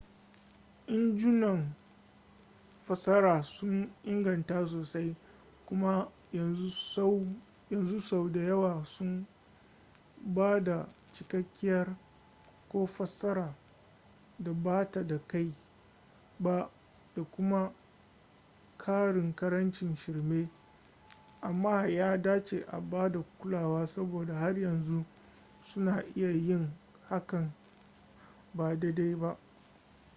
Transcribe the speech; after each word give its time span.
injunan 0.87 1.73
fassara 2.83 3.43
sun 3.43 3.89
inganta 4.03 4.65
sosai 4.67 5.15
kuma 5.65 6.11
yanzu 6.33 8.01
sau 8.01 8.29
da 8.31 8.39
yawa 8.41 8.85
suna 8.85 9.25
ba 10.21 10.59
da 10.63 10.87
cikakkiyar 11.13 11.97
ko 12.69 12.85
fassara 12.85 13.55
da 14.39 14.51
ba 14.53 14.91
ta 14.91 14.99
kai 15.27 15.53
ba 16.39 16.69
da 17.15 17.23
kuma 17.23 17.73
ƙarin 18.77 19.33
ƙarancin 19.35 19.95
shirme 19.95 20.49
amma 21.41 21.87
ya 21.87 22.17
dace 22.21 22.65
a 22.71 22.79
bada 22.81 23.23
kulawa 23.39 23.85
saboda 23.87 24.33
har 24.35 24.59
yanzu 24.59 25.05
suna 25.61 26.03
iya 26.15 26.29
yin 26.31 26.73
hakan 27.09 27.51
ba 28.53 28.75
daidai 28.79 29.15
ba 29.15 29.37